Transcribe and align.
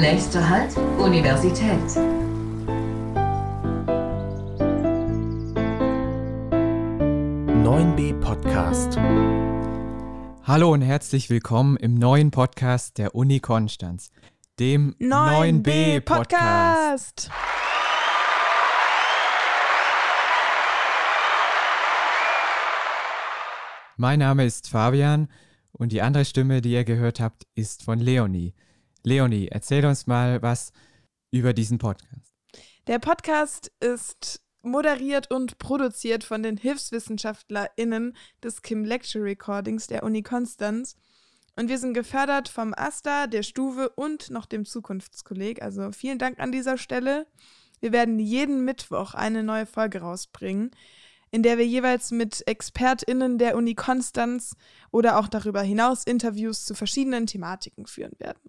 Nächster 0.00 0.46
Halt, 0.46 0.76
Universität. 0.98 1.80
b 7.96 8.12
Podcast. 8.20 8.98
Hallo 10.42 10.72
und 10.74 10.82
herzlich 10.82 11.30
willkommen 11.30 11.78
im 11.78 11.94
neuen 11.94 12.30
Podcast 12.30 12.98
der 12.98 13.14
Uni 13.14 13.40
Konstanz, 13.40 14.10
dem 14.60 14.94
9b 15.00 16.00
Podcast. 16.00 17.30
Mein 23.96 24.18
Name 24.18 24.44
ist 24.44 24.68
Fabian 24.68 25.28
und 25.72 25.90
die 25.92 26.02
andere 26.02 26.26
Stimme, 26.26 26.60
die 26.60 26.72
ihr 26.72 26.84
gehört 26.84 27.18
habt, 27.18 27.44
ist 27.54 27.82
von 27.82 27.98
Leonie. 27.98 28.52
Leonie, 29.06 29.46
erzähl 29.52 29.86
uns 29.86 30.08
mal 30.08 30.42
was 30.42 30.72
über 31.30 31.52
diesen 31.52 31.78
Podcast. 31.78 32.34
Der 32.88 32.98
Podcast 32.98 33.70
ist 33.78 34.42
moderiert 34.62 35.30
und 35.30 35.58
produziert 35.58 36.24
von 36.24 36.42
den 36.42 36.56
HilfswissenschaftlerInnen 36.56 38.16
des 38.42 38.62
Kim 38.62 38.84
Lecture 38.84 39.22
Recordings 39.22 39.86
der 39.86 40.02
Uni 40.02 40.24
Konstanz. 40.24 40.96
Und 41.54 41.68
wir 41.68 41.78
sind 41.78 41.94
gefördert 41.94 42.48
vom 42.48 42.74
AStA, 42.76 43.28
der 43.28 43.44
Stuwe 43.44 43.90
und 43.90 44.30
noch 44.30 44.44
dem 44.44 44.64
Zukunftskolleg. 44.64 45.62
Also 45.62 45.92
vielen 45.92 46.18
Dank 46.18 46.40
an 46.40 46.50
dieser 46.50 46.76
Stelle. 46.76 47.28
Wir 47.78 47.92
werden 47.92 48.18
jeden 48.18 48.64
Mittwoch 48.64 49.14
eine 49.14 49.44
neue 49.44 49.66
Folge 49.66 50.00
rausbringen, 50.00 50.72
in 51.30 51.44
der 51.44 51.58
wir 51.58 51.66
jeweils 51.66 52.10
mit 52.10 52.42
ExpertInnen 52.48 53.38
der 53.38 53.56
Uni 53.56 53.76
Konstanz 53.76 54.56
oder 54.90 55.16
auch 55.20 55.28
darüber 55.28 55.62
hinaus 55.62 56.02
Interviews 56.02 56.64
zu 56.64 56.74
verschiedenen 56.74 57.28
Thematiken 57.28 57.86
führen 57.86 58.18
werden. 58.18 58.40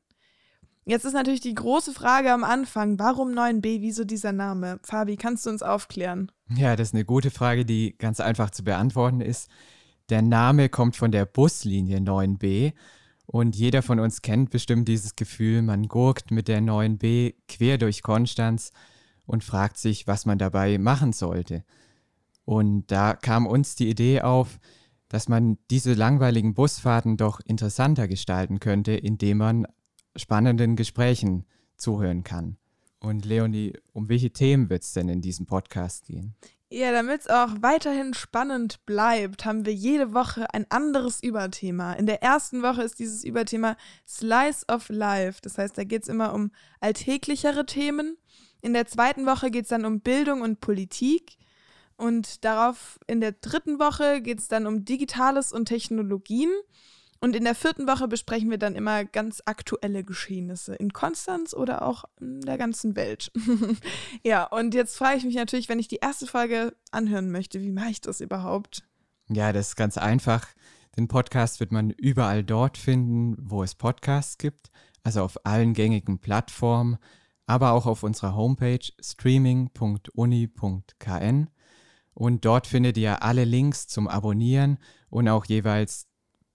Jetzt 0.89 1.03
ist 1.03 1.11
natürlich 1.11 1.41
die 1.41 1.53
große 1.53 1.91
Frage 1.91 2.31
am 2.31 2.45
Anfang, 2.45 2.97
warum 2.97 3.31
9b, 3.31 3.81
wieso 3.81 4.05
dieser 4.05 4.31
Name? 4.31 4.79
Fabi, 4.83 5.17
kannst 5.17 5.45
du 5.45 5.49
uns 5.49 5.61
aufklären? 5.61 6.31
Ja, 6.55 6.77
das 6.77 6.89
ist 6.89 6.93
eine 6.93 7.03
gute 7.03 7.29
Frage, 7.29 7.65
die 7.65 7.97
ganz 7.97 8.21
einfach 8.21 8.51
zu 8.51 8.63
beantworten 8.63 9.19
ist. 9.19 9.49
Der 10.07 10.21
Name 10.21 10.69
kommt 10.69 10.95
von 10.95 11.11
der 11.11 11.25
Buslinie 11.25 11.97
9b 11.97 12.71
und 13.25 13.57
jeder 13.57 13.81
von 13.81 13.99
uns 13.99 14.21
kennt 14.21 14.49
bestimmt 14.49 14.87
dieses 14.87 15.17
Gefühl, 15.17 15.61
man 15.61 15.89
gurkt 15.89 16.31
mit 16.31 16.47
der 16.47 16.61
9b 16.61 17.33
quer 17.49 17.77
durch 17.77 18.01
Konstanz 18.01 18.71
und 19.25 19.43
fragt 19.43 19.77
sich, 19.77 20.07
was 20.07 20.25
man 20.25 20.37
dabei 20.37 20.77
machen 20.77 21.11
sollte. 21.11 21.65
Und 22.45 22.89
da 22.91 23.13
kam 23.13 23.45
uns 23.45 23.75
die 23.75 23.89
Idee 23.89 24.21
auf, 24.21 24.57
dass 25.09 25.27
man 25.27 25.57
diese 25.69 25.95
langweiligen 25.95 26.53
Busfahrten 26.53 27.17
doch 27.17 27.41
interessanter 27.41 28.07
gestalten 28.07 28.61
könnte, 28.61 28.93
indem 28.93 29.39
man 29.39 29.67
spannenden 30.17 30.75
Gesprächen 30.75 31.45
zuhören 31.77 32.23
kann. 32.23 32.57
Und 32.99 33.25
Leonie, 33.25 33.73
um 33.93 34.09
welche 34.09 34.31
Themen 34.31 34.69
wird 34.69 34.83
es 34.83 34.93
denn 34.93 35.09
in 35.09 35.21
diesem 35.21 35.45
Podcast 35.45 36.05
gehen? 36.05 36.35
Ja, 36.69 36.91
damit 36.91 37.21
es 37.21 37.27
auch 37.27 37.49
weiterhin 37.61 38.13
spannend 38.13 38.85
bleibt, 38.85 39.45
haben 39.45 39.65
wir 39.65 39.73
jede 39.73 40.13
Woche 40.13 40.53
ein 40.53 40.65
anderes 40.69 41.23
Überthema. 41.23 41.93
In 41.93 42.07
der 42.07 42.21
ersten 42.21 42.61
Woche 42.61 42.81
ist 42.81 42.99
dieses 42.99 43.23
Überthema 43.23 43.77
Slice 44.05 44.65
of 44.67 44.89
Life. 44.89 45.39
Das 45.41 45.57
heißt, 45.57 45.77
da 45.77 45.85
geht 45.85 46.03
es 46.03 46.09
immer 46.09 46.33
um 46.33 46.51
alltäglichere 46.81 47.65
Themen. 47.65 48.17
In 48.61 48.73
der 48.73 48.85
zweiten 48.85 49.25
Woche 49.25 49.49
geht 49.49 49.63
es 49.63 49.69
dann 49.69 49.85
um 49.85 50.01
Bildung 50.01 50.41
und 50.41 50.59
Politik. 50.59 51.37
Und 51.95 52.43
darauf 52.43 52.99
in 53.07 53.21
der 53.21 53.31
dritten 53.31 53.79
Woche 53.79 54.21
geht 54.21 54.39
es 54.39 54.49
dann 54.49 54.67
um 54.67 54.83
Digitales 54.83 55.53
und 55.53 55.65
Technologien. 55.65 56.51
Und 57.19 57.35
in 57.35 57.43
der 57.43 57.55
vierten 57.55 57.87
Woche 57.87 58.07
besprechen 58.07 58.49
wir 58.49 58.57
dann 58.57 58.75
immer 58.75 59.05
ganz 59.05 59.41
aktuelle 59.45 60.03
Geschehnisse 60.03 60.75
in 60.75 60.93
Konstanz 60.93 61.53
oder 61.53 61.81
auch 61.81 62.05
in 62.19 62.41
der 62.41 62.57
ganzen 62.57 62.95
Welt. 62.95 63.31
ja, 64.23 64.43
und 64.43 64.73
jetzt 64.73 64.97
frage 64.97 65.17
ich 65.17 65.25
mich 65.25 65.35
natürlich, 65.35 65.69
wenn 65.69 65.79
ich 65.79 65.87
die 65.87 65.97
erste 65.97 66.27
Folge 66.27 66.75
anhören 66.91 67.31
möchte, 67.31 67.61
wie 67.61 67.71
mache 67.71 67.89
ich 67.89 68.01
das 68.01 68.21
überhaupt? 68.21 68.83
Ja, 69.29 69.51
das 69.51 69.69
ist 69.69 69.75
ganz 69.75 69.97
einfach. 69.97 70.47
Den 70.95 71.07
Podcast 71.07 71.59
wird 71.59 71.71
man 71.71 71.91
überall 71.91 72.43
dort 72.43 72.77
finden, 72.77 73.35
wo 73.39 73.63
es 73.63 73.75
Podcasts 73.75 74.37
gibt, 74.37 74.71
also 75.03 75.23
auf 75.23 75.45
allen 75.45 75.73
gängigen 75.73 76.19
Plattformen, 76.19 76.97
aber 77.45 77.71
auch 77.71 77.85
auf 77.85 78.03
unserer 78.03 78.35
Homepage 78.35 78.79
streaming.uni.kn. 78.99 81.49
Und 82.13 82.45
dort 82.45 82.65
findet 82.65 82.97
ihr 82.97 83.21
alle 83.21 83.43
Links 83.43 83.87
zum 83.87 84.07
Abonnieren 84.07 84.79
und 85.09 85.29
auch 85.29 85.45
jeweils 85.45 86.06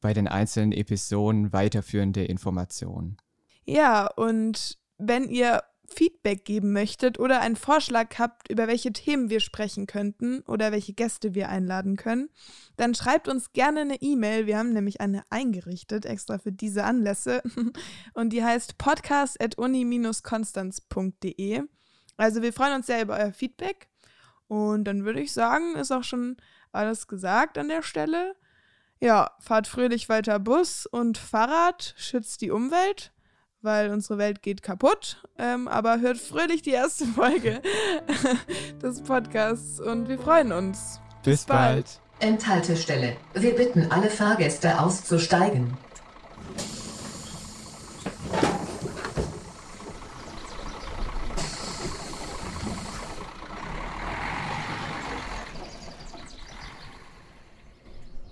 bei 0.02 0.12
den 0.12 0.28
einzelnen 0.28 0.72
Episoden 0.72 1.54
weiterführende 1.54 2.24
Informationen. 2.24 3.16
Ja, 3.64 4.06
und 4.06 4.78
wenn 4.98 5.30
ihr 5.30 5.62
Feedback 5.92 6.44
geben 6.44 6.72
möchtet 6.72 7.18
oder 7.18 7.40
einen 7.40 7.56
Vorschlag 7.56 8.18
habt, 8.18 8.50
über 8.50 8.66
welche 8.66 8.92
Themen 8.92 9.30
wir 9.30 9.40
sprechen 9.40 9.86
könnten 9.86 10.42
oder 10.42 10.70
welche 10.72 10.92
Gäste 10.92 11.34
wir 11.34 11.48
einladen 11.48 11.96
können, 11.96 12.28
dann 12.76 12.94
schreibt 12.94 13.26
uns 13.28 13.52
gerne 13.52 13.80
eine 13.80 14.00
E-Mail. 14.00 14.46
Wir 14.46 14.58
haben 14.58 14.72
nämlich 14.72 15.00
eine 15.00 15.24
eingerichtet, 15.30 16.06
extra 16.06 16.38
für 16.38 16.52
diese 16.52 16.84
Anlässe. 16.84 17.42
Und 18.14 18.32
die 18.32 18.44
heißt 18.44 18.78
podcast.uni-konstanz.de. 18.78 21.62
Also 22.16 22.42
wir 22.42 22.52
freuen 22.52 22.74
uns 22.74 22.86
sehr 22.86 23.02
über 23.02 23.18
euer 23.18 23.32
Feedback. 23.32 23.88
Und 24.48 24.84
dann 24.84 25.04
würde 25.04 25.20
ich 25.20 25.32
sagen, 25.32 25.76
ist 25.76 25.92
auch 25.92 26.04
schon 26.04 26.36
alles 26.72 27.06
gesagt 27.06 27.58
an 27.58 27.68
der 27.68 27.82
Stelle. 27.82 28.34
Ja, 29.02 29.32
fahrt 29.40 29.66
fröhlich 29.66 30.08
weiter 30.08 30.38
Bus 30.38 30.86
und 30.86 31.18
Fahrrad, 31.18 31.92
schützt 31.96 32.40
die 32.40 32.52
Umwelt, 32.52 33.12
weil 33.60 33.90
unsere 33.90 34.16
Welt 34.16 34.42
geht 34.42 34.62
kaputt. 34.62 35.24
Ähm, 35.36 35.66
aber 35.66 35.98
hört 35.98 36.18
fröhlich 36.18 36.62
die 36.62 36.70
erste 36.70 37.04
Folge 37.16 37.60
des 38.80 39.02
Podcasts 39.02 39.80
und 39.80 40.08
wir 40.08 40.20
freuen 40.20 40.52
uns. 40.52 41.00
Bis, 41.24 41.40
Bis 41.40 41.46
bald. 41.46 41.74
bald. 41.74 42.00
Enthaltestelle. 42.20 43.16
Wir 43.34 43.56
bitten 43.56 43.90
alle 43.90 44.08
Fahrgäste 44.08 44.78
auszusteigen. 44.78 45.76